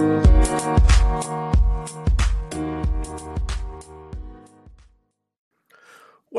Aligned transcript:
What 0.00 0.06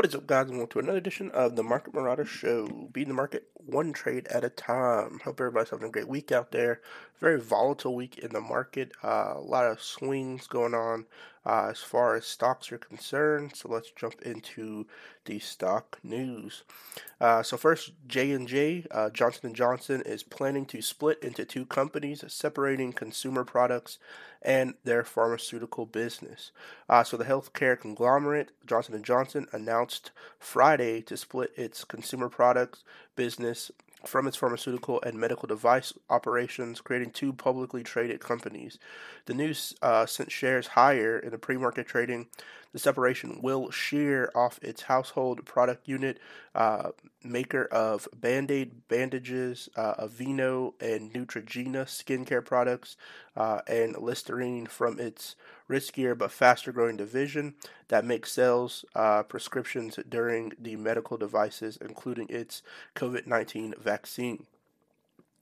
is 0.08 0.16
up, 0.16 0.26
guys, 0.26 0.50
and 0.50 0.58
welcome 0.58 0.70
to 0.70 0.80
another 0.80 0.98
edition 0.98 1.30
of 1.30 1.56
the 1.56 1.62
Market 1.62 1.94
Marauder 1.94 2.26
Show. 2.26 2.90
Beating 2.92 3.10
the 3.10 3.14
market 3.14 3.50
one 3.54 3.94
trade 3.94 4.26
at 4.30 4.44
a 4.44 4.50
time. 4.50 5.20
Hope 5.24 5.40
everybody's 5.40 5.70
having 5.70 5.90
a 5.90 5.92
great 5.92 6.08
week 6.08 6.32
out 6.32 6.52
there. 6.52 6.82
Very 7.20 7.40
volatile 7.40 7.94
week 7.94 8.18
in 8.18 8.34
the 8.34 8.42
market. 8.42 8.94
Uh, 9.04 9.34
a 9.36 9.42
lot 9.42 9.68
of 9.68 9.80
swings 9.80 10.48
going 10.48 10.74
on 10.74 11.06
uh, 11.46 11.68
as 11.72 11.80
far 11.80 12.16
as 12.16 12.26
stocks 12.26 12.72
are 12.72 12.78
concerned. 12.78 13.56
So 13.56 13.70
let's 13.70 13.92
jump 13.92 14.22
into 14.22 14.88
the 15.26 15.40
stock 15.40 16.00
news. 16.04 16.64
Uh, 17.20 17.44
so 17.44 17.58
first, 17.58 17.92
J 18.08 18.32
and 18.32 18.48
J 18.48 18.86
uh, 18.92 19.10
Johnson 19.10 19.48
and 19.48 19.56
Johnson 19.56 20.02
is 20.06 20.24
planning 20.24 20.66
to 20.68 20.82
split 20.82 21.24
into 21.24 21.46
two 21.46 21.66
companies, 21.66 22.24
separating 22.28 22.94
consumer 22.94 23.44
products 23.44 23.98
and 24.42 24.74
their 24.84 25.04
pharmaceutical 25.04 25.86
business. 25.86 26.52
Uh, 26.90 27.04
so 27.04 27.18
the 27.18 27.26
healthcare 27.26 27.80
conglomerate 27.80 28.52
Johnson 28.66 28.96
and 28.96 29.06
Johnson 29.06 29.48
announced 29.52 30.12
Friday 30.40 31.02
to 31.04 31.16
split 31.16 31.52
its 31.56 31.84
consumer 31.84 32.30
products 32.30 32.84
business 33.16 33.72
from 34.06 34.28
its 34.28 34.38
pharmaceutical 34.38 35.02
and 35.02 35.20
medical 35.20 35.48
device 35.48 35.94
operations, 36.10 36.82
creating 36.82 37.12
two 37.12 37.34
publicly 37.34 37.84
traded 37.84 38.20
companies. 38.20 38.80
The 39.26 39.34
news 39.34 39.76
uh, 39.82 40.06
sent 40.06 40.32
shares 40.32 40.68
higher 40.68 41.18
in 41.20 41.32
the 41.32 41.38
pre 41.38 41.58
market 41.58 41.88
trading. 41.88 42.28
The 42.74 42.80
separation 42.80 43.42
will 43.42 43.70
shear 43.70 44.32
off 44.34 44.58
its 44.62 44.84
household 44.84 45.46
product 45.46 45.90
unit, 45.90 46.20
uh, 46.56 46.92
maker 47.22 47.66
of 47.66 48.08
Band 48.16 48.50
Aid 48.50 48.88
bandages, 48.88 49.68
uh, 49.76 49.96
Aveeno 49.96 50.74
and 50.80 51.14
Neutrogena 51.14 51.84
skincare 51.86 52.44
products, 52.44 52.96
uh, 53.36 53.60
and 53.68 53.98
Listerine 53.98 54.68
from 54.68 55.00
its 55.00 55.36
riskier 55.72 56.18
but 56.18 56.32
faster 56.32 56.72
growing 56.72 56.98
division 56.98 57.56
that 57.88 58.06
makes 58.06 58.32
sales 58.32 58.86
uh, 58.96 59.24
prescriptions 59.24 59.98
during 60.08 60.52
the 60.60 60.76
medical 60.76 61.18
devices, 61.18 61.78
including 61.82 62.28
its 62.30 62.62
COVID 62.96 63.26
19 63.26 63.76
vaccine. 63.80 64.46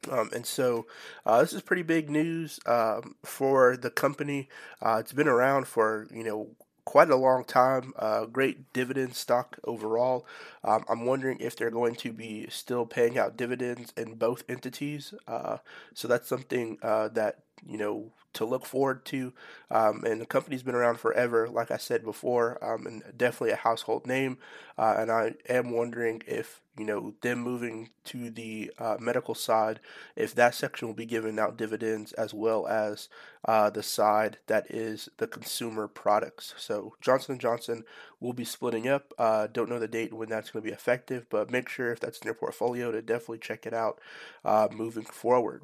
Um, 0.09 0.29
and 0.33 0.45
so 0.45 0.85
uh, 1.25 1.41
this 1.41 1.51
is 1.51 1.61
pretty 1.61 1.81
big 1.81 2.09
news 2.09 2.59
um, 2.65 3.15
for 3.23 3.75
the 3.75 3.89
company. 3.89 4.47
Uh, 4.81 4.97
it's 4.99 5.11
been 5.11 5.27
around 5.27 5.67
for 5.67 6.07
you 6.13 6.23
know 6.23 6.49
quite 6.89 7.11
a 7.11 7.15
long 7.15 7.43
time. 7.43 7.93
Uh, 7.97 8.25
great 8.25 8.73
dividend 8.73 9.13
stock 9.13 9.59
overall. 9.63 10.25
Um, 10.63 10.83
I'm 10.89 11.05
wondering 11.05 11.37
if 11.39 11.55
they're 11.55 11.69
going 11.69 11.93
to 11.97 12.11
be 12.11 12.47
still 12.49 12.87
paying 12.87 13.15
out 13.15 13.37
dividends 13.37 13.93
in 13.95 14.15
both 14.15 14.43
entities. 14.49 15.13
Uh, 15.27 15.57
so 15.93 16.07
that's 16.07 16.27
something 16.27 16.79
uh, 16.81 17.09
that 17.09 17.43
you 17.67 17.77
know 17.77 18.11
to 18.33 18.45
look 18.45 18.65
forward 18.65 19.05
to. 19.05 19.33
Um, 19.71 20.03
and 20.05 20.21
the 20.21 20.25
company's 20.25 20.63
been 20.63 20.75
around 20.75 20.99
forever, 20.99 21.49
like 21.49 21.71
I 21.71 21.77
said 21.77 22.03
before, 22.03 22.63
um, 22.63 22.85
and 22.85 23.03
definitely 23.17 23.51
a 23.51 23.57
household 23.57 24.05
name. 24.05 24.37
Uh, 24.77 24.95
and 24.99 25.11
I 25.11 25.33
am 25.47 25.71
wondering 25.71 26.21
if 26.27 26.61
you 26.77 26.85
know 26.85 27.15
them 27.21 27.39
moving 27.39 27.89
to 28.05 28.29
the 28.29 28.71
uh, 28.77 28.97
medical 28.99 29.35
side, 29.35 29.79
if 30.15 30.33
that 30.35 30.55
section 30.55 30.87
will 30.87 30.95
be 30.95 31.05
giving 31.05 31.39
out 31.39 31.57
dividends 31.57 32.13
as 32.13 32.33
well 32.33 32.67
as 32.67 33.09
uh, 33.45 33.69
the 33.69 33.83
side 33.83 34.37
that 34.47 34.69
is 34.69 35.09
the 35.17 35.27
consumer 35.27 35.87
products. 35.87 36.53
So 36.57 36.95
Johnson 37.01 37.33
and 37.33 37.41
Johnson 37.41 37.83
will 38.19 38.33
be 38.33 38.45
splitting 38.45 38.87
up. 38.87 39.13
Uh, 39.17 39.47
don't 39.51 39.69
know 39.69 39.79
the 39.79 39.87
date 39.87 40.13
when 40.13 40.29
that's 40.29 40.51
going 40.51 40.63
to 40.63 40.69
be 40.69 40.73
effective, 40.73 41.25
but 41.29 41.51
make 41.51 41.67
sure 41.67 41.91
if 41.91 41.99
that's 41.99 42.19
in 42.19 42.25
your 42.25 42.35
portfolio 42.35 42.91
to 42.91 43.01
definitely 43.01 43.39
check 43.39 43.65
it 43.65 43.73
out 43.73 43.99
uh, 44.45 44.67
moving 44.71 45.05
forward. 45.05 45.63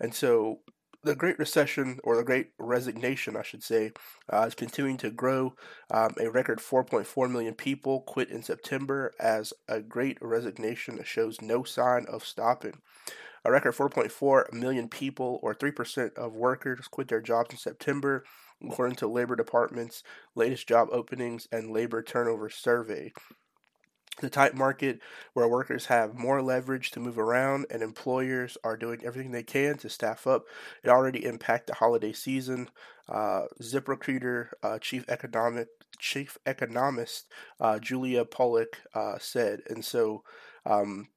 And 0.00 0.14
so 0.14 0.58
the 1.04 1.16
Great 1.16 1.38
Recession, 1.38 1.98
or 2.04 2.16
the 2.16 2.24
Great 2.24 2.50
Resignation, 2.58 3.36
I 3.36 3.42
should 3.42 3.62
say, 3.62 3.92
uh, 4.32 4.44
is 4.46 4.54
continuing 4.54 4.96
to 4.98 5.10
grow. 5.10 5.54
Um, 5.90 6.14
a 6.20 6.30
record 6.30 6.60
4.4 6.60 7.30
million 7.30 7.54
people 7.54 8.02
quit 8.02 8.30
in 8.30 8.42
September 8.42 9.12
as 9.18 9.52
a 9.68 9.80
Great 9.80 10.18
Resignation 10.20 11.00
shows 11.04 11.42
no 11.42 11.64
sign 11.64 12.06
of 12.08 12.24
stopping. 12.24 12.74
A 13.44 13.50
record 13.50 13.74
4.4 13.74 14.52
million 14.52 14.88
people, 14.88 15.40
or 15.42 15.54
3% 15.54 16.14
of 16.14 16.36
workers, 16.36 16.86
quit 16.88 17.08
their 17.08 17.20
jobs 17.20 17.50
in 17.50 17.56
September, 17.56 18.24
according 18.64 18.96
to 18.96 19.08
Labor 19.08 19.34
Department's 19.34 20.04
latest 20.36 20.68
job 20.68 20.88
openings 20.92 21.48
and 21.50 21.72
labor 21.72 22.02
turnover 22.02 22.48
survey 22.48 23.12
the 24.20 24.30
tight 24.30 24.54
market 24.54 25.00
where 25.32 25.48
workers 25.48 25.86
have 25.86 26.14
more 26.14 26.42
leverage 26.42 26.90
to 26.90 27.00
move 27.00 27.18
around 27.18 27.66
and 27.70 27.82
employers 27.82 28.58
are 28.62 28.76
doing 28.76 29.00
everything 29.04 29.32
they 29.32 29.42
can 29.42 29.78
to 29.78 29.88
staff 29.88 30.26
up. 30.26 30.44
It 30.82 30.90
already 30.90 31.24
impacted 31.24 31.72
the 31.72 31.78
holiday 31.78 32.12
season. 32.12 32.68
Uh, 33.08 33.46
ZipRecruiter 33.60 34.50
uh, 34.62 34.78
chief 34.78 35.04
economic 35.08 35.68
chief 35.98 36.38
economist 36.46 37.26
uh, 37.60 37.78
Julia 37.78 38.24
Pollak 38.24 38.74
uh, 38.94 39.18
said, 39.18 39.60
and 39.68 39.84
so 39.84 40.22
um, 40.66 41.08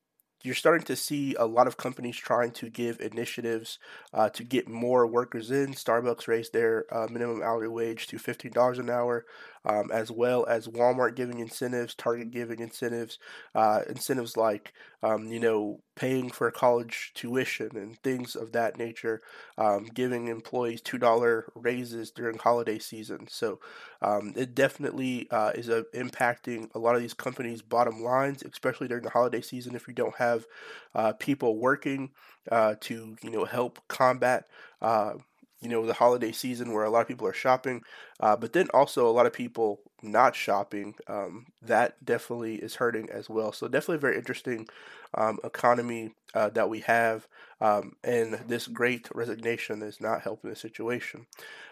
you're 0.46 0.54
starting 0.54 0.86
to 0.86 0.96
see 0.96 1.34
a 1.36 1.46
lot 1.46 1.66
of 1.66 1.76
companies 1.76 2.16
trying 2.16 2.52
to 2.52 2.70
give 2.70 3.02
initiatives 3.02 3.80
uh, 4.14 4.30
to 4.30 4.44
get 4.44 4.70
more 4.70 5.08
workers 5.08 5.50
in. 5.50 5.74
Starbucks 5.74 6.28
raised 6.28 6.54
their 6.54 6.86
uh, 6.92 7.08
minimum 7.10 7.42
hourly 7.42 7.68
wage 7.68 8.06
to 8.08 8.18
$15 8.18 8.80
an 8.80 8.90
hour, 8.90 9.26
um, 9.66 9.90
as 9.92 10.12
well 10.12 10.46
as 10.48 10.68
Walmart 10.68 11.16
giving 11.16 11.40
incentives, 11.40 11.96
Target 11.96 12.32
giving 12.32 12.60
incentives, 12.60 13.20
uh, 13.56 13.82
incentives 13.90 14.38
like, 14.38 14.74
um, 15.04 15.28
you 15.28 15.40
know, 15.40 15.80
paying 15.96 16.30
for 16.30 16.52
college 16.52 17.12
tuition 17.16 17.70
and 17.76 17.98
things 18.04 18.36
of 18.36 18.52
that 18.52 18.78
nature, 18.78 19.22
um, 19.58 19.86
giving 19.94 20.28
employees 20.28 20.82
$2 20.82 21.46
raises 21.56 22.12
during 22.12 22.38
holiday 22.38 22.80
season. 22.80 23.28
So 23.30 23.60
um, 24.02 24.34
it 24.36 24.56
definitely 24.56 25.28
uh, 25.32 25.52
is 25.56 25.70
a, 25.70 25.84
impacting 25.96 26.70
a 26.76 26.80
lot 26.80 26.96
of 26.96 27.02
these 27.02 27.14
companies' 27.14 27.62
bottom 27.62 28.02
lines, 28.04 28.44
especially 28.44 28.88
during 28.88 29.04
the 29.04 29.10
holiday 29.10 29.42
season 29.42 29.76
if 29.76 29.88
you 29.88 29.94
don't 29.94 30.16
have 30.16 30.46
uh, 30.94 31.14
people 31.14 31.58
working 31.58 32.12
uh, 32.52 32.76
to, 32.82 33.16
you 33.22 33.30
know, 33.32 33.46
help 33.46 33.80
combat 33.88 34.46
uh, 34.82 35.14
you 35.62 35.70
know 35.70 35.86
the 35.86 35.94
holiday 35.94 36.32
season 36.32 36.72
where 36.74 36.84
a 36.84 36.90
lot 36.90 37.02
of 37.02 37.08
people 37.08 37.28
are 37.28 37.34
shopping, 37.34 37.82
uh, 38.20 38.36
but 38.36 38.54
then 38.54 38.68
also 38.74 39.08
a 39.08 39.12
lot 39.12 39.26
of 39.26 39.34
people 39.34 39.82
not 40.04 40.36
shopping. 40.36 40.96
Um, 41.08 41.48
that 41.62 42.04
definitely 42.04 42.56
is 42.56 42.76
hurting 42.76 43.10
as 43.10 43.30
well. 43.30 43.52
So 43.52 43.68
definitely 43.68 43.98
very 43.98 44.18
interesting 44.18 44.68
um, 45.16 45.40
economy 45.44 46.12
uh, 46.34 46.50
that 46.50 46.70
we 46.70 46.82
have, 46.82 47.28
um, 47.62 47.94
and 48.04 48.34
this 48.48 48.68
great 48.68 49.10
resignation 49.16 49.82
is 49.82 50.02
not 50.02 50.22
helping 50.22 50.50
the 50.50 50.56
situation. 50.56 51.26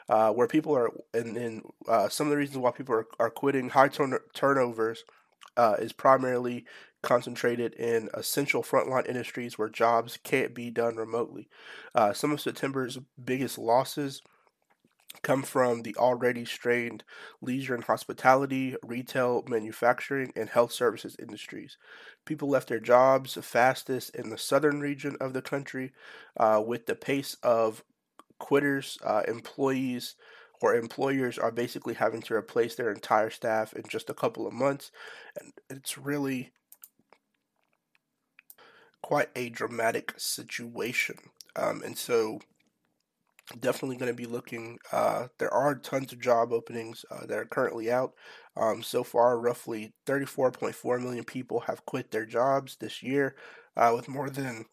Uh, 0.10 0.32
where 0.32 0.48
people 0.48 0.76
are, 0.76 0.92
and, 1.14 1.38
and 1.38 1.64
uh, 1.88 2.10
some 2.10 2.28
of 2.28 2.32
the 2.32 2.38
reasons 2.38 2.58
why 2.58 2.72
people 2.72 2.94
are, 2.94 3.08
are 3.20 3.30
quitting, 3.30 3.70
high 3.70 3.88
turn- 3.88 4.20
turnovers 4.34 5.06
uh, 5.56 5.76
is 5.80 5.94
primarily 5.94 6.66
concentrated 7.04 7.74
in 7.74 8.10
essential 8.14 8.64
frontline 8.64 9.08
industries 9.08 9.58
where 9.58 9.70
jobs 9.70 10.18
can't 10.24 10.56
be 10.56 10.72
done 10.72 10.96
remotely. 10.96 11.48
Uh, 11.94 12.14
some 12.14 12.32
of 12.32 12.42
September's 12.42 12.98
biggest 13.24 13.60
losses 13.60 14.22
come 15.22 15.44
from 15.44 15.84
the 15.84 15.96
already 15.96 16.44
strained 16.44 17.04
leisure 17.42 17.76
and 17.76 17.84
hospitality, 17.84 18.76
retail, 18.84 19.44
manufacturing, 19.48 20.34
and 20.36 20.50
health 20.50 20.72
services 20.72 21.16
industries. 21.20 21.78
People 22.26 22.50
left 22.50 22.70
their 22.70 22.80
jobs 22.80 23.38
fastest 23.42 24.16
in 24.16 24.30
the 24.30 24.38
southern 24.38 24.80
region 24.80 25.16
of 25.22 25.34
the 25.34 25.42
country, 25.42 25.94
uh, 26.38 26.62
with 26.66 26.88
the 26.88 26.96
pace 26.96 27.38
of 27.44 27.84
quitters, 28.40 28.98
uh, 29.06 29.22
employees, 29.28 30.16
or 30.62 30.76
employers 30.76 31.38
are 31.38 31.52
basically 31.52 31.94
having 31.94 32.22
to 32.22 32.34
replace 32.34 32.76
their 32.76 32.92
entire 32.92 33.30
staff 33.30 33.74
in 33.74 33.84
just 33.88 34.10
a 34.10 34.14
couple 34.14 34.48
of 34.48 34.54
months. 34.54 34.92
And 35.40 35.54
it's 35.70 35.98
really 35.98 36.54
quite 39.04 39.30
a 39.36 39.50
dramatic 39.50 40.14
situation. 40.18 41.18
Um, 41.56 41.84
and 41.86 41.96
so, 41.96 42.40
definitely 43.60 43.98
going 43.98 44.12
to 44.12 44.16
be 44.16 44.26
looking. 44.26 44.80
Uh, 44.92 45.28
there 45.38 45.54
are 45.54 45.76
tons 45.76 46.14
of 46.14 46.20
job 46.20 46.52
openings 46.52 47.06
uh, 47.12 47.26
that 47.28 47.38
are 47.38 47.46
currently 47.46 47.92
out. 47.92 48.14
Um, 48.58 48.82
so 48.82 49.04
far, 49.04 49.40
roughly 49.40 49.94
34.4 50.08 51.02
million 51.02 51.24
people 51.24 51.60
have 51.62 51.86
quit 51.86 52.10
their 52.10 52.26
jobs 52.26 52.78
this 52.80 53.04
year, 53.04 53.36
uh, 53.78 53.92
with 53.96 54.08
more 54.08 54.30
than 54.30 54.66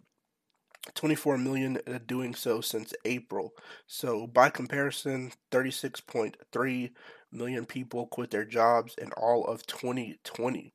24 0.95 1.37
million 1.37 1.79
uh, 1.87 1.99
doing 2.07 2.35
so 2.35 2.61
since 2.61 2.95
April. 3.05 3.53
So, 3.87 4.27
by 4.27 4.49
comparison, 4.49 5.33
36.3 5.51 6.91
million 7.33 7.67
people 7.67 8.07
quit 8.07 8.31
their 8.31 8.45
jobs 8.45 8.95
in 8.97 9.11
all 9.13 9.45
of 9.45 9.67
2020. 9.67 10.73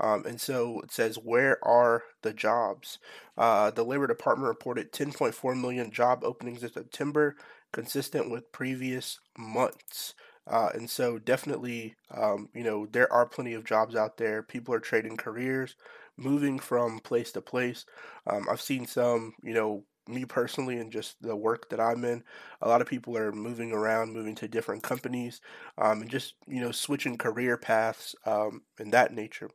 Um, 0.00 0.24
and 0.26 0.40
so 0.40 0.80
it 0.80 0.92
says, 0.92 1.16
where 1.16 1.58
are 1.64 2.02
the 2.22 2.32
jobs? 2.32 2.98
Uh, 3.36 3.70
the 3.70 3.84
Labor 3.84 4.06
Department 4.06 4.48
reported 4.48 4.92
10.4 4.92 5.54
million 5.54 5.90
job 5.90 6.20
openings 6.24 6.62
in 6.62 6.72
September, 6.72 7.36
consistent 7.72 8.30
with 8.30 8.52
previous 8.52 9.18
months. 9.36 10.14
Uh, 10.46 10.70
and 10.74 10.88
so 10.90 11.18
definitely, 11.18 11.94
um, 12.16 12.48
you 12.54 12.64
know, 12.64 12.86
there 12.86 13.12
are 13.12 13.26
plenty 13.26 13.54
of 13.54 13.64
jobs 13.64 13.94
out 13.94 14.16
there. 14.16 14.42
People 14.42 14.74
are 14.74 14.80
trading 14.80 15.16
careers, 15.16 15.76
moving 16.16 16.58
from 16.58 16.98
place 17.00 17.32
to 17.32 17.40
place. 17.40 17.84
Um, 18.26 18.46
I've 18.50 18.60
seen 18.60 18.86
some, 18.86 19.34
you 19.42 19.54
know, 19.54 19.84
me 20.08 20.24
personally 20.24 20.78
and 20.78 20.90
just 20.90 21.20
the 21.22 21.36
work 21.36 21.68
that 21.70 21.78
I'm 21.80 22.04
in, 22.04 22.24
a 22.62 22.68
lot 22.68 22.80
of 22.80 22.88
people 22.88 23.16
are 23.16 23.30
moving 23.32 23.70
around, 23.70 24.12
moving 24.12 24.34
to 24.36 24.48
different 24.48 24.82
companies, 24.82 25.40
um, 25.78 26.00
and 26.00 26.10
just 26.10 26.34
you 26.48 26.60
know 26.60 26.72
switching 26.72 27.16
career 27.16 27.56
paths 27.56 28.16
um, 28.26 28.62
and 28.78 28.92
that 28.92 29.12
nature. 29.14 29.50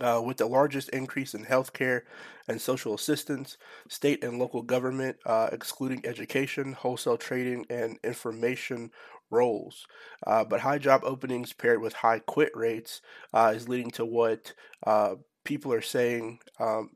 Uh, 0.00 0.22
with 0.24 0.36
the 0.36 0.46
largest 0.46 0.88
increase 0.90 1.34
in 1.34 1.44
healthcare 1.44 2.02
and 2.46 2.60
social 2.60 2.94
assistance, 2.94 3.58
state 3.88 4.22
and 4.22 4.38
local 4.38 4.62
government, 4.62 5.16
uh, 5.26 5.48
excluding 5.52 6.04
education, 6.06 6.72
wholesale 6.72 7.16
trading, 7.16 7.66
and 7.68 7.98
information 8.04 8.90
roles. 9.30 9.86
Uh, 10.26 10.44
but 10.44 10.60
high 10.60 10.78
job 10.78 11.02
openings 11.04 11.52
paired 11.52 11.80
with 11.80 11.92
high 11.92 12.20
quit 12.20 12.52
rates 12.54 13.00
uh, 13.34 13.52
is 13.54 13.68
leading 13.68 13.90
to 13.90 14.04
what 14.04 14.52
uh, 14.86 15.14
people 15.44 15.72
are 15.72 15.82
saying 15.82 16.38
um, 16.60 16.90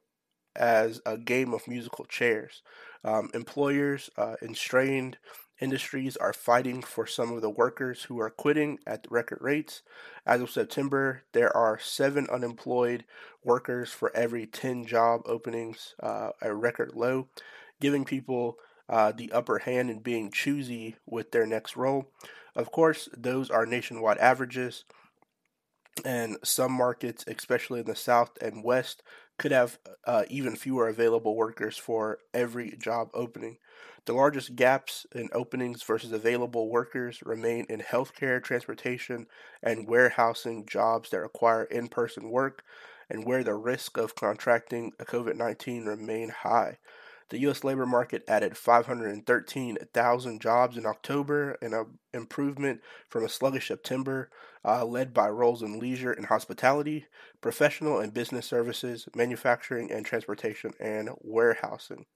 as 0.56 1.00
a 1.06 1.16
game 1.18 1.54
of 1.54 1.66
musical 1.68 2.04
chairs. 2.04 2.62
Um, 3.04 3.30
employers 3.34 4.10
uh, 4.16 4.36
in 4.42 4.54
strained 4.54 5.18
industries 5.62 6.16
are 6.16 6.32
fighting 6.32 6.82
for 6.82 7.06
some 7.06 7.32
of 7.32 7.40
the 7.40 7.48
workers 7.48 8.02
who 8.04 8.20
are 8.20 8.30
quitting 8.30 8.80
at 8.84 9.06
record 9.08 9.38
rates. 9.40 9.82
As 10.26 10.40
of 10.40 10.50
September, 10.50 11.22
there 11.32 11.56
are 11.56 11.78
seven 11.78 12.26
unemployed 12.30 13.04
workers 13.44 13.90
for 13.90 14.14
every 14.14 14.44
10 14.44 14.84
job 14.86 15.22
openings, 15.24 15.94
uh, 16.02 16.30
a 16.42 16.52
record 16.52 16.92
low, 16.96 17.28
giving 17.80 18.04
people 18.04 18.58
uh, 18.88 19.12
the 19.12 19.30
upper 19.30 19.58
hand 19.58 19.88
in 19.88 20.00
being 20.00 20.32
choosy 20.32 20.96
with 21.06 21.30
their 21.30 21.46
next 21.46 21.76
role. 21.76 22.10
Of 22.56 22.72
course, 22.72 23.08
those 23.16 23.48
are 23.48 23.64
nationwide 23.64 24.18
averages, 24.18 24.84
and 26.04 26.38
some 26.42 26.72
markets, 26.72 27.24
especially 27.28 27.80
in 27.80 27.86
the 27.86 27.94
South 27.94 28.30
and 28.42 28.64
West, 28.64 29.02
could 29.38 29.52
have 29.52 29.78
uh, 30.06 30.24
even 30.28 30.56
fewer 30.56 30.88
available 30.88 31.36
workers 31.36 31.76
for 31.76 32.18
every 32.34 32.76
job 32.76 33.08
opening. 33.14 33.58
The 34.04 34.14
largest 34.14 34.56
gaps 34.56 35.06
in 35.14 35.28
openings 35.32 35.84
versus 35.84 36.10
available 36.10 36.68
workers 36.68 37.22
remain 37.24 37.66
in 37.68 37.80
healthcare, 37.80 38.42
transportation, 38.42 39.26
and 39.62 39.86
warehousing 39.86 40.66
jobs 40.66 41.10
that 41.10 41.20
require 41.20 41.62
in 41.64 41.86
person 41.88 42.30
work 42.30 42.64
and 43.08 43.24
where 43.24 43.44
the 43.44 43.54
risk 43.54 43.96
of 43.96 44.16
contracting 44.16 44.92
COVID 44.98 45.36
19 45.36 45.84
remain 45.84 46.30
high. 46.30 46.78
The 47.28 47.38
U.S. 47.40 47.62
labor 47.62 47.86
market 47.86 48.24
added 48.26 48.56
513,000 48.56 50.40
jobs 50.40 50.76
in 50.76 50.84
October, 50.84 51.52
an 51.62 51.72
improvement 52.14 52.80
from 53.08 53.24
a 53.24 53.28
sluggish 53.28 53.68
September, 53.68 54.30
uh, 54.64 54.84
led 54.84 55.12
by 55.12 55.28
roles 55.28 55.62
in 55.62 55.78
leisure 55.78 56.12
and 56.12 56.26
hospitality, 56.26 57.06
professional 57.40 57.98
and 57.98 58.14
business 58.14 58.46
services, 58.46 59.08
manufacturing 59.14 59.90
and 59.90 60.06
transportation, 60.06 60.72
and 60.80 61.10
warehousing. 61.20 62.06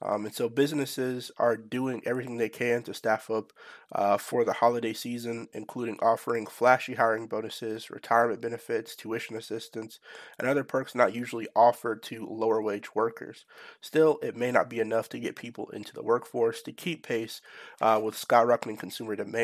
Um, 0.00 0.26
and 0.26 0.34
so 0.34 0.48
businesses 0.48 1.32
are 1.38 1.56
doing 1.56 2.02
everything 2.06 2.36
they 2.36 2.48
can 2.48 2.82
to 2.84 2.94
staff 2.94 3.30
up 3.30 3.52
uh, 3.90 4.16
for 4.16 4.44
the 4.44 4.52
holiday 4.52 4.92
season, 4.92 5.48
including 5.52 5.98
offering 6.00 6.46
flashy 6.46 6.94
hiring 6.94 7.26
bonuses, 7.26 7.90
retirement 7.90 8.40
benefits, 8.40 8.94
tuition 8.94 9.34
assistance, 9.34 9.98
and 10.38 10.46
other 10.46 10.62
perks 10.62 10.94
not 10.94 11.14
usually 11.14 11.48
offered 11.56 12.02
to 12.04 12.26
lower 12.30 12.62
wage 12.62 12.94
workers. 12.94 13.44
Still, 13.80 14.20
it 14.22 14.36
may 14.36 14.52
not 14.52 14.70
be 14.70 14.78
enough 14.78 15.08
to 15.08 15.18
get 15.18 15.34
people 15.34 15.68
into 15.70 15.92
the 15.92 16.02
workforce 16.02 16.62
to 16.62 16.72
keep 16.72 17.04
pace 17.04 17.40
uh, 17.80 18.00
with 18.02 18.14
skyrocketing 18.14 18.78
consumer 18.78 19.16
demand. 19.16 19.37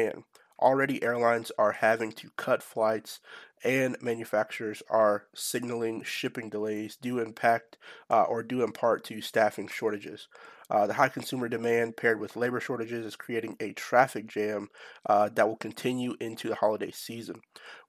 Already, 0.58 1.02
airlines 1.02 1.52
are 1.58 1.73
having 1.73 2.11
to 2.12 2.31
cut 2.37 2.62
flights, 2.62 3.20
and 3.62 3.96
manufacturers 4.00 4.82
are 4.91 5.26
signaling 5.35 6.02
shipping 6.02 6.49
delays 6.50 6.96
due 6.96 7.19
in 7.19 7.32
fact 7.32 7.76
uh, 8.11 8.23
or 8.23 8.43
due 8.43 8.64
in 8.64 8.73
part 8.73 9.05
to 9.05 9.20
staffing 9.20 9.69
shortages. 9.69 10.26
Uh, 10.70 10.87
the 10.87 10.94
high 10.94 11.08
consumer 11.08 11.49
demand 11.49 11.96
paired 11.96 12.20
with 12.20 12.37
labor 12.37 12.61
shortages 12.61 13.05
is 13.05 13.16
creating 13.16 13.56
a 13.61 13.72
traffic 13.72 14.26
jam 14.26 14.69
uh, 15.06 15.28
that 15.34 15.46
will 15.46 15.56
continue 15.56 16.14
into 16.20 16.49
the 16.49 16.55
holiday 16.55 16.90
season. 16.90 17.40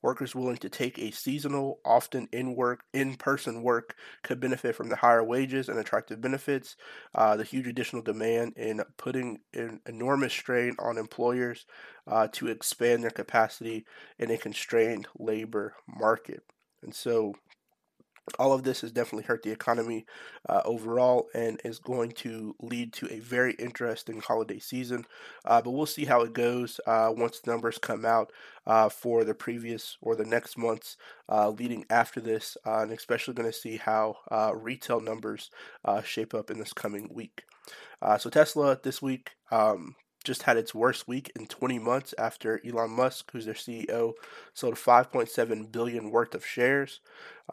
Workers 0.02 0.36
willing 0.36 0.58
to 0.58 0.70
take 0.70 1.00
a 1.00 1.12
seasonal, 1.12 1.80
often 1.86 2.28
in 2.32 2.56
work, 2.56 2.84
in 2.94 3.16
person 3.16 3.64
work, 3.64 3.96
could 4.24 4.40
benefit 4.40 4.76
from 4.76 4.90
the 4.90 4.96
higher 4.98 5.24
wages 5.24 5.70
and 5.70 5.80
attractive 5.80 6.22
benefits. 6.22 6.76
Uh, 7.14 7.36
the 7.36 7.44
huge 7.44 7.68
additional 7.68 8.02
demand 8.02 8.54
in 8.58 8.82
putting 8.98 9.40
an 9.54 9.80
enormous 9.88 10.34
strain 10.34 10.76
on 10.80 10.98
employers 10.98 11.66
uh, 12.08 12.28
to 12.34 12.48
expand 12.48 13.04
their 13.04 13.12
capacity 13.12 13.86
in 14.20 14.30
a 14.32 14.38
constrained 14.38 15.08
labor 15.18 15.74
market. 15.88 16.44
And 16.84 16.94
so 16.94 17.34
all 18.40 18.54
of 18.54 18.64
this 18.64 18.82
has 18.82 18.92
definitely 18.92 19.24
hurt 19.24 19.44
the 19.44 19.52
economy 19.52 20.06
uh, 20.50 20.62
overall 20.66 21.28
and 21.34 21.62
is 21.64 21.80
going 21.80 22.12
to 22.12 22.56
lead 22.60 22.92
to 22.94 23.12
a 23.12 23.20
very 23.20 23.54
interesting 23.54 24.20
holiday 24.20 24.60
season. 24.60 25.06
Uh, 25.46 25.62
but 25.62 25.72
we'll 25.72 25.86
see 25.86 26.06
how 26.06 26.22
it 26.22 26.34
goes 26.34 26.80
uh, 26.88 27.14
once 27.16 27.40
the 27.40 27.52
numbers 27.52 27.78
come 27.78 28.04
out 28.04 28.32
uh, 28.66 28.90
for 28.90 29.24
the 29.24 29.36
previous 29.36 29.98
or 30.02 30.16
the 30.16 30.26
next 30.26 30.58
months 30.58 30.98
uh, 31.30 31.50
leading 31.50 31.86
after 31.90 32.20
this, 32.20 32.58
uh, 32.66 32.80
and 32.80 32.92
especially 32.92 33.34
going 33.34 33.50
to 33.50 33.58
see 33.58 33.78
how 33.78 34.18
retail 34.56 35.00
numbers 35.00 35.52
shape 36.04 36.34
up 36.34 36.50
in 36.50 36.60
this 36.60 36.74
coming 36.74 37.10
week. 37.14 37.44
so 38.18 38.30
Tesla 38.30 38.80
this 38.82 39.02
week 39.02 39.32
um, 39.52 39.96
just 40.26 40.44
had 40.44 40.58
its 40.58 40.76
worst 40.76 41.08
week 41.08 41.32
in 41.36 41.48
20 41.48 41.80
months 41.80 42.14
after 42.18 42.60
Elon 42.66 42.92
Musk, 42.92 43.32
who's 43.32 43.46
their 43.46 43.54
CEO, 43.54 44.14
sold 44.54 44.76
5.7 44.76 45.72
billion 45.72 46.12
worth 46.12 46.36
of 46.36 46.46
shares, 46.46 47.00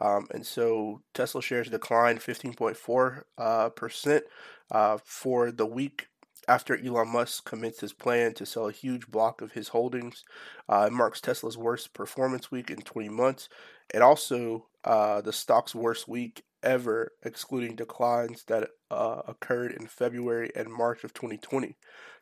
um, 0.01 0.27
and 0.31 0.45
so 0.45 1.01
Tesla 1.13 1.41
shares 1.41 1.69
declined 1.69 2.19
15.4 2.19 3.23
uh, 3.37 3.69
percent 3.69 4.23
uh, 4.71 4.97
for 5.03 5.51
the 5.51 5.65
week 5.65 6.07
after 6.47 6.77
Elon 6.77 7.09
Musk 7.09 7.45
commits 7.45 7.79
his 7.79 7.93
plan 7.93 8.33
to 8.33 8.45
sell 8.45 8.67
a 8.67 8.73
huge 8.73 9.07
block 9.07 9.41
of 9.41 9.53
his 9.53 9.69
holdings. 9.69 10.23
Uh, 10.67 10.85
it 10.87 10.93
marks 10.93 11.21
Tesla's 11.21 11.57
worst 11.57 11.93
performance 11.93 12.51
week 12.51 12.69
in 12.69 12.81
20 12.81 13.09
months, 13.09 13.49
and 13.93 14.03
also 14.03 14.65
uh, 14.83 15.21
the 15.21 15.31
stock's 15.31 15.73
worst 15.73 16.07
week 16.07 16.43
ever, 16.63 17.11
excluding 17.23 17.75
declines 17.75 18.43
that 18.45 18.69
uh, 18.89 19.21
occurred 19.27 19.71
in 19.71 19.87
February 19.87 20.51
and 20.55 20.71
March 20.71 21.03
of 21.03 21.13
2020. 21.13 21.75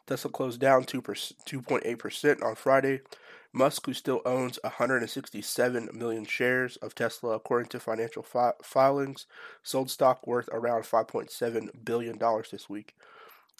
Tesla 0.07 0.31
closed 0.31 0.59
down 0.59 0.83
2.8% 0.83 2.43
on 2.43 2.55
Friday. 2.55 3.01
Musk, 3.53 3.85
who 3.85 3.93
still 3.93 4.21
owns 4.25 4.59
167 4.63 5.89
million 5.93 6.25
shares 6.25 6.77
of 6.77 6.95
Tesla 6.95 7.35
according 7.35 7.67
to 7.69 7.79
financial 7.79 8.23
fi- 8.23 8.53
filings, 8.63 9.25
sold 9.61 9.89
stock 9.89 10.25
worth 10.25 10.49
around 10.53 10.83
$5.7 10.83 11.69
billion 11.83 12.19
this 12.49 12.69
week. 12.69 12.95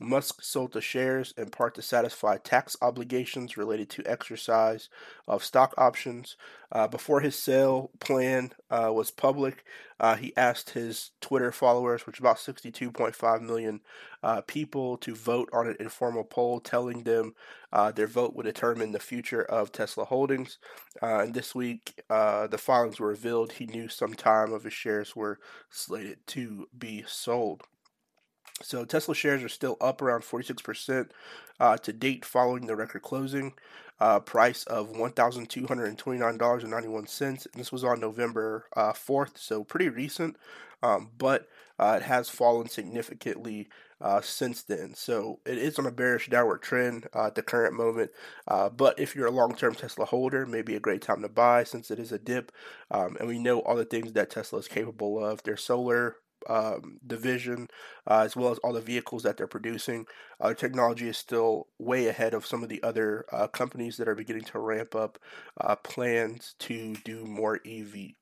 Musk 0.02 0.44
sold 0.44 0.74
the 0.74 0.82
shares 0.82 1.34
in 1.38 1.50
part 1.50 1.76
to 1.76 1.82
satisfy 1.82 2.38
tax 2.38 2.76
obligations 2.82 3.56
related 3.56 3.90
to 3.92 4.04
exercise 4.06 4.90
of 5.28 5.44
stock 5.44 5.74
options. 5.78 6.36
Uh, 6.72 6.88
before 6.88 7.22
his 7.22 7.36
sale 7.36 7.92
plan 8.00 8.52
uh, 8.70 8.92
was 8.94 9.12
public, 9.12 9.64
uh, 10.00 10.16
he 10.16 10.36
asked 10.36 10.72
his 10.72 11.12
Twitter 11.22 11.52
followers, 11.52 12.06
which 12.06 12.20
about 12.20 12.38
62.5 12.38 13.42
million 13.42 13.82
uh, 14.24 14.42
people, 14.42 14.98
to 14.98 15.14
vote 15.14 15.50
on 15.54 15.68
an 15.68 15.78
informal 15.80 16.24
poll 16.24 16.60
telling 16.60 17.04
them 17.04 17.36
uh, 17.72 17.92
their 17.92 18.08
vote 18.08 18.36
would 18.36 18.46
determine 18.46 18.92
the 18.92 19.00
future 19.00 19.44
of 19.44 19.72
Tesla 19.72 20.06
holdings. 20.06 20.58
Uh, 21.02 21.20
and 21.20 21.34
this 21.34 21.54
week, 21.54 22.02
the 22.10 22.60
filings 22.60 23.00
were 23.00 23.08
revealed 23.08 23.54
he 23.54 23.66
knew 23.68 23.88
some 23.88 24.14
time 24.14 24.52
of 24.54 24.64
his 24.64 24.74
shares 24.74 25.16
were 25.16 25.40
slated 25.70 26.26
to 26.28 26.68
be 26.78 27.04
sold. 27.08 27.64
So 28.64 28.86
Tesla 28.86 29.16
shares 29.16 29.44
are 29.44 29.50
still 29.50 29.76
up 29.82 30.02
around 30.02 30.22
46% 30.22 31.10
uh, 31.60 31.76
to 31.78 31.94
date 31.94 32.26
following 32.26 32.68
the 32.68 32.76
record 32.76 33.02
closing 33.02 33.54
uh, 34.00 34.20
price 34.20 34.64
of 34.64 34.94
$1,229.91. 34.94 37.48
This 37.54 37.72
was 37.72 37.84
on 37.84 38.00
November 38.00 38.66
uh, 38.76 38.94
4th, 38.94 39.38
so 39.38 39.64
pretty 39.64 39.90
recent, 39.90 40.38
um, 40.82 41.12
but 41.18 41.48
uh, 41.78 42.00
it 42.02 42.04
has 42.04 42.30
fallen 42.30 42.68
significantly 42.68 43.70
uh, 44.02 44.22
since 44.22 44.64
then. 44.64 44.96
So 44.96 45.40
it 45.46 45.60
is 45.60 45.78
on 45.78 45.86
a 45.86 45.92
bearish 45.92 46.30
downward 46.30 46.64
trend 46.64 47.08
uh, 47.16 47.28
at 47.28 47.36
the 47.36 47.44
current 47.44 47.76
moment. 47.76 48.10
but 48.48 49.00
if 49.00 49.16
you're 49.16 49.28
a 49.28 49.32
long 49.32 49.56
term 49.56 49.76
Tesla 49.76 50.06
holder, 50.06 50.48
maybe 50.48 50.76
a 50.76 50.80
great 50.80 51.04
time 51.04 51.22
to 51.22 51.30
buy 51.30 51.64
since 51.64 51.92
it 51.92 52.00
is 52.00 52.12
a 52.12 52.18
dip. 52.18 52.52
Um, 52.90 53.18
and 53.20 53.28
we 53.28 53.38
know 53.38 53.60
all 53.60 53.76
the 53.76 53.86
things 53.86 54.14
that 54.14 54.32
Tesla 54.32 54.58
is 54.58 54.68
capable 54.68 55.24
of. 55.24 55.44
Their 55.44 55.58
solar 55.58 56.16
um, 56.50 57.00
division, 57.06 57.68
uh, 58.08 58.22
as 58.26 58.36
well 58.36 58.52
as 58.52 58.58
all 58.60 58.74
the 58.74 58.82
vehicles 58.82 59.24
that 59.24 59.38
they're 59.38 59.48
producing. 59.48 60.06
Uh, 60.40 60.54
technology 60.54 61.08
is 61.08 61.18
still 61.18 61.68
way 61.80 62.08
ahead 62.08 62.34
of 62.34 62.46
some 62.46 62.64
of 62.64 62.70
the 62.70 62.82
other 62.84 63.26
uh, 63.32 63.48
companies 63.48 63.98
that 63.98 64.08
are 64.08 64.16
beginning 64.16 64.44
to 64.44 64.60
ramp 64.60 64.96
up 64.96 65.20
uh, 65.60 65.76
plans 65.76 66.56
to 66.60 66.96
do 67.06 67.26
more 67.26 67.60
EV. 67.66 68.14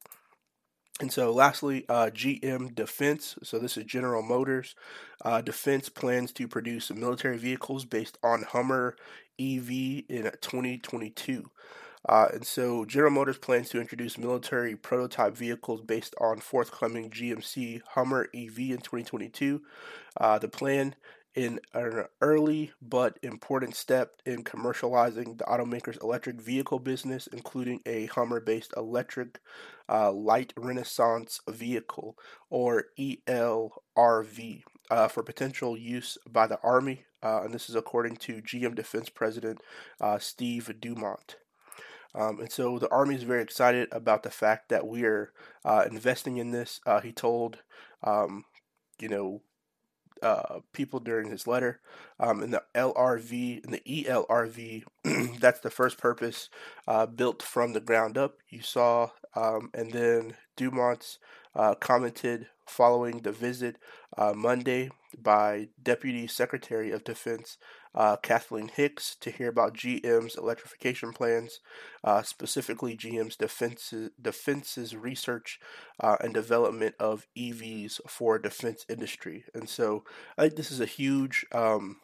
And 1.00 1.14
so, 1.14 1.32
lastly, 1.32 1.86
uh, 1.88 2.10
GM 2.14 2.76
Defense. 2.76 3.38
So, 3.42 3.58
this 3.58 3.78
is 3.78 3.86
General 3.86 4.22
Motors. 4.22 4.76
Uh, 5.24 5.40
Defense 5.40 5.88
plans 5.88 6.34
to 6.34 6.48
produce 6.48 6.92
military 6.92 7.38
vehicles 7.38 7.86
based 7.86 8.18
on 8.22 8.44
Hummer 8.44 8.98
EV 9.40 9.70
in 10.10 10.30
2022. 10.42 11.50
Uh, 12.08 12.28
and 12.34 12.46
so 12.46 12.86
General 12.86 13.12
Motors 13.12 13.38
plans 13.38 13.70
to 13.70 13.82
introduce 13.82 14.18
military 14.18 14.76
prototype 14.76 15.36
vehicles 15.36 15.82
based 15.82 16.16
on 16.20 16.40
forthcoming 16.40 17.10
GMC 17.10 17.82
Hummer 17.90 18.30
EV 18.34 18.58
in 18.60 18.78
2022. 18.78 19.62
Uh, 20.18 20.40
the 20.40 20.48
plan 20.48 20.96
in 21.36 21.60
an 21.74 22.06
early 22.22 22.72
but 22.82 23.20
important 23.22 23.76
step 23.76 24.14
in 24.26 24.44
commercializing 24.44 25.38
the 25.38 25.44
automaker's 25.46 25.98
electric 26.02 26.42
vehicle 26.42 26.80
business, 26.80 27.28
including 27.28 27.82
a 27.86 28.08
Hummer 28.08 28.40
based 28.40 28.74
electric 28.76 29.40
uh, 29.88 30.12
light 30.12 30.54
reconnaissance 30.58 31.40
vehicle 31.48 32.18
or 32.50 32.86
ELRV. 32.98 34.64
Uh, 34.92 35.08
for 35.08 35.22
potential 35.22 35.78
use 35.78 36.18
by 36.28 36.48
the 36.48 36.60
Army, 36.64 37.06
uh, 37.22 37.44
and 37.44 37.54
this 37.54 37.70
is 37.70 37.76
according 37.76 38.16
to 38.16 38.42
GM 38.42 38.74
Defense 38.74 39.08
President 39.08 39.62
uh, 40.02 40.18
Steve 40.18 40.74
Dumont. 40.80 41.36
Um, 42.16 42.40
and 42.40 42.52
so 42.52 42.80
the 42.80 42.90
Army 42.92 43.16
is 43.16 43.24
very 43.24 43.42
excited 43.42 43.88
about 43.92 44.24
the 44.24 44.32
fact 44.32 44.70
that 44.70 44.88
we 44.88 45.04
are 45.06 45.32
uh, 45.64 45.86
investing 45.90 46.38
in 46.38 46.52
this. 46.52 46.82
Uh, 46.86 47.02
he 47.02 47.12
told, 47.12 47.60
um, 48.04 48.46
you 49.00 49.10
know, 49.10 49.42
uh, 50.22 50.60
people 50.74 51.00
during 51.00 51.30
his 51.30 51.48
letter. 51.48 51.80
Um, 52.20 52.44
in 52.44 52.52
the 52.52 52.64
LRV, 52.76 53.62
in 53.64 53.72
the 53.72 53.82
ELRV, 53.88 54.84
that's 55.40 55.62
the 55.62 55.70
first 55.70 55.98
purpose 55.98 56.50
uh, 56.88 57.06
built 57.06 57.42
from 57.42 57.74
the 57.74 57.80
ground 57.80 58.18
up. 58.18 58.38
You 58.50 58.62
saw, 58.62 59.10
um, 59.36 59.70
and 59.74 59.92
then 59.94 60.36
Dumont's 60.58 61.20
uh, 61.56 61.76
commented 61.76 62.48
following 62.68 63.20
the 63.22 63.32
visit 63.32 63.78
uh, 64.18 64.34
Monday 64.36 64.90
by 65.18 65.70
Deputy 65.82 66.28
Secretary 66.28 66.92
of 66.92 67.04
Defense 67.04 67.58
uh, 67.96 68.18
Kathleen 68.18 68.70
Hicks 68.70 69.16
to 69.22 69.32
hear 69.32 69.50
about 69.50 69.76
GM's 69.76 70.36
electrification 70.36 71.12
plans, 71.12 71.60
uh, 72.04 72.22
specifically 72.22 72.96
GM's 72.96 73.36
defenses, 73.36 74.12
defense's 74.22 74.96
research 74.96 75.60
uh, 76.00 76.18
and 76.22 76.34
development 76.34 76.96
of 77.00 77.28
EVs 77.38 78.00
for 78.08 78.38
defense 78.38 78.86
industry. 78.88 79.46
And 79.54 79.68
so 79.68 80.04
I 80.38 80.44
think 80.44 80.56
this 80.56 80.72
is 80.72 80.80
a 80.80 80.86
huge 80.86 81.46
um, 81.52 81.98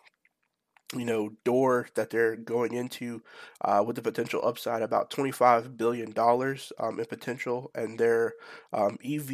you 0.96 1.06
know 1.06 1.30
door 1.44 1.88
that 1.96 2.10
they're 2.10 2.36
going 2.36 2.74
into 2.74 3.22
uh, 3.62 3.84
with 3.86 3.96
the 3.96 4.02
potential 4.02 4.42
upside 4.44 4.82
about 4.82 5.10
25 5.10 5.78
billion 5.78 6.12
dollars 6.12 6.72
um, 6.80 7.00
in 7.00 7.06
potential 7.06 7.72
and 7.74 7.98
their 7.98 8.34
um, 8.72 8.98
ev 9.04 9.32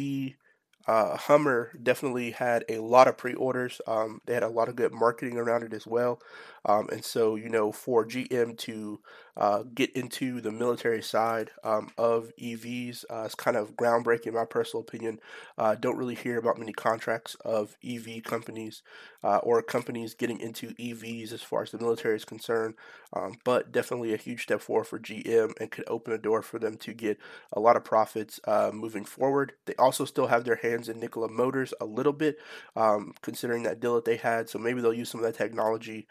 uh, 0.86 1.16
Hummer 1.16 1.72
definitely 1.82 2.32
had 2.32 2.64
a 2.68 2.78
lot 2.78 3.08
of 3.08 3.16
pre-orders. 3.16 3.80
Um, 3.86 4.20
they 4.26 4.34
had 4.34 4.42
a 4.42 4.48
lot 4.48 4.68
of 4.68 4.76
good 4.76 4.92
marketing 4.92 5.38
around 5.38 5.62
it 5.62 5.72
as 5.72 5.86
well, 5.86 6.20
um, 6.64 6.88
and 6.90 7.04
so 7.04 7.36
you 7.36 7.48
know 7.48 7.72
for 7.72 8.04
GM 8.04 8.54
to 8.54 9.00
uh, 9.36 9.62
get 9.74 9.90
into 9.92 10.40
the 10.40 10.52
military 10.52 11.02
side 11.02 11.50
um, 11.64 11.88
of 11.96 12.32
EVs, 12.40 13.04
uh, 13.10 13.22
it's 13.24 13.34
kind 13.34 13.56
of 13.56 13.76
groundbreaking, 13.76 14.26
in 14.26 14.34
my 14.34 14.44
personal 14.44 14.82
opinion. 14.82 15.18
Uh, 15.56 15.74
don't 15.74 15.96
really 15.96 16.14
hear 16.14 16.38
about 16.38 16.58
many 16.58 16.72
contracts 16.72 17.34
of 17.44 17.76
EV 17.84 18.22
companies 18.24 18.82
uh, 19.24 19.38
or 19.38 19.62
companies 19.62 20.14
getting 20.14 20.40
into 20.40 20.68
EVs 20.74 21.32
as 21.32 21.42
far 21.42 21.62
as 21.62 21.70
the 21.70 21.78
military 21.78 22.16
is 22.16 22.24
concerned, 22.24 22.74
um, 23.14 23.34
but 23.44 23.72
definitely 23.72 24.12
a 24.12 24.18
huge 24.18 24.42
step 24.42 24.60
forward 24.60 24.84
for 24.84 24.98
GM 24.98 25.52
and 25.60 25.70
could 25.70 25.84
open 25.88 26.12
a 26.12 26.18
door 26.18 26.42
for 26.42 26.58
them 26.58 26.76
to 26.76 26.92
get 26.92 27.18
a 27.52 27.60
lot 27.60 27.76
of 27.76 27.84
profits 27.84 28.38
uh, 28.46 28.70
moving 28.72 29.04
forward. 29.04 29.52
They 29.64 29.74
also 29.76 30.04
still 30.04 30.26
have 30.26 30.44
their 30.44 30.56
hands 30.56 30.88
in 30.88 31.00
Nikola 31.00 31.28
Motors 31.28 31.72
a 31.80 31.86
little 31.86 32.12
bit, 32.12 32.36
um, 32.76 33.14
considering 33.22 33.62
that 33.62 33.80
deal 33.80 33.94
that 33.94 34.04
they 34.04 34.16
had. 34.16 34.50
So 34.50 34.58
maybe 34.58 34.82
they'll 34.82 34.92
use 34.92 35.10
some 35.10 35.24
of 35.24 35.26
that 35.26 35.38
technology 35.38 36.06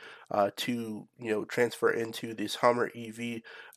to 0.56 1.08
you 1.20 1.32
know 1.32 1.44
transfer 1.46 1.92
into 1.92 2.34
this 2.34 2.56
Hummer 2.56 2.90
EV. 2.96 3.11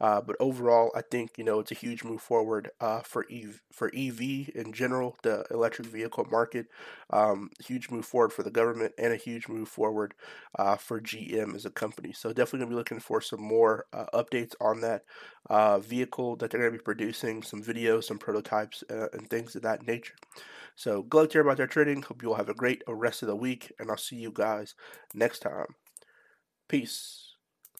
Uh, 0.00 0.20
but 0.20 0.36
overall, 0.40 0.90
I 0.94 1.02
think 1.10 1.32
you 1.36 1.44
know 1.44 1.60
it's 1.60 1.72
a 1.72 1.74
huge 1.74 2.04
move 2.04 2.20
forward 2.20 2.70
uh, 2.80 3.00
for 3.00 3.26
EV 3.30 3.60
for 3.72 3.90
EV 3.94 4.50
in 4.54 4.72
general, 4.72 5.16
the 5.22 5.44
electric 5.50 5.88
vehicle 5.88 6.26
market. 6.30 6.66
Um, 7.10 7.50
huge 7.64 7.90
move 7.90 8.04
forward 8.06 8.32
for 8.32 8.42
the 8.42 8.50
government 8.50 8.92
and 8.98 9.12
a 9.12 9.16
huge 9.16 9.48
move 9.48 9.68
forward 9.68 10.14
uh, 10.58 10.76
for 10.76 11.00
GM 11.00 11.54
as 11.54 11.64
a 11.64 11.70
company. 11.70 12.12
So 12.12 12.30
definitely 12.32 12.60
gonna 12.60 12.70
be 12.70 12.76
looking 12.76 13.00
for 13.00 13.20
some 13.20 13.40
more 13.42 13.86
uh, 13.92 14.06
updates 14.14 14.54
on 14.60 14.80
that 14.80 15.02
uh, 15.50 15.78
vehicle 15.78 16.36
that 16.36 16.50
they're 16.50 16.60
gonna 16.60 16.72
be 16.72 16.78
producing, 16.78 17.42
some 17.42 17.62
videos, 17.62 18.04
some 18.04 18.18
prototypes, 18.18 18.82
and 18.88 19.28
things 19.28 19.54
of 19.54 19.62
that 19.62 19.86
nature. 19.86 20.14
So 20.76 21.02
glad 21.02 21.30
to 21.30 21.32
hear 21.34 21.42
about 21.42 21.56
their 21.56 21.66
trading. 21.66 22.02
Hope 22.02 22.22
you 22.22 22.30
all 22.30 22.36
have 22.36 22.48
a 22.48 22.54
great 22.54 22.82
rest 22.88 23.22
of 23.22 23.28
the 23.28 23.36
week, 23.36 23.72
and 23.78 23.90
I'll 23.90 23.96
see 23.96 24.16
you 24.16 24.32
guys 24.32 24.74
next 25.14 25.40
time. 25.40 25.66
Peace. 26.68 27.23